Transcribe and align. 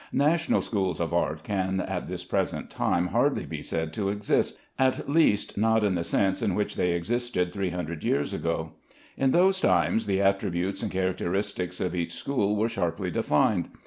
National 0.13 0.63
schools 0.63 0.99
of 0.99 1.13
art 1.13 1.43
can 1.43 1.79
at 1.79 2.07
this 2.07 2.25
present 2.25 2.71
time 2.71 3.09
hardly 3.09 3.45
be 3.45 3.61
said 3.61 3.93
to 3.93 4.09
exist, 4.09 4.57
at 4.79 5.07
least 5.07 5.59
not 5.59 5.83
in 5.83 5.93
the 5.93 6.03
sense 6.03 6.41
in 6.41 6.55
which 6.55 6.75
they 6.75 6.93
existed 6.93 7.53
300 7.53 8.03
years 8.03 8.33
ago. 8.33 8.71
In 9.15 9.29
those 9.29 9.61
times 9.61 10.07
the 10.07 10.19
attributes 10.19 10.81
and 10.81 10.91
characteristics 10.91 11.79
of 11.79 11.93
each 11.93 12.13
school 12.13 12.55
were 12.55 12.67
sharply 12.67 13.11
defined. 13.11 13.69